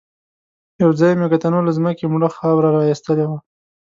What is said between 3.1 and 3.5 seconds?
وه.